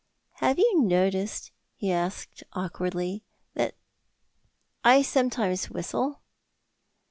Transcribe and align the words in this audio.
"Have 0.37 0.57
you 0.57 0.81
noticed," 0.81 1.51
he 1.75 1.91
asked 1.91 2.43
awkwardly, 2.53 3.23
"that 3.53 3.75
I 4.83 5.03
sometimes 5.03 5.69
whistle?" 5.69 6.23